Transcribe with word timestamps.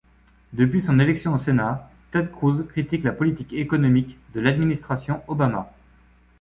Depuis 0.53 0.81
son 0.81 0.97
élection 0.99 1.35
au 1.35 1.37
Sénat, 1.37 1.87
Ted 2.09 2.29
Cruz 2.31 2.65
critique 2.67 3.03
la 3.03 3.11
politique 3.11 3.53
économique 3.53 4.17
de 4.33 4.39
l'administration 4.39 5.21
Obama. 5.27 5.71